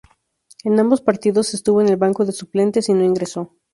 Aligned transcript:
En 0.63 0.79
ambos 0.79 0.99
partidos 0.99 1.53
estuvo 1.53 1.79
en 1.79 1.87
el 1.87 1.95
banco 1.95 2.25
de 2.25 2.31
suplentes 2.31 2.89
y 2.89 2.93
no 2.95 3.03
ingresó. 3.03 3.53